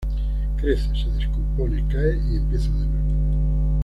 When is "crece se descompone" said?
0.57-1.85